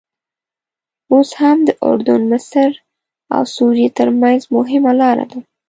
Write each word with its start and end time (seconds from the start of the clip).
اوس 1.11 1.29
هم 1.39 1.57
د 1.67 1.69
اردن، 1.87 2.21
مصر 2.31 2.69
او 3.35 3.41
سوریې 3.55 3.89
ترمنځ 3.97 4.41
مهمه 4.55 4.91
لاره 5.01 5.25
ده. 5.31 5.39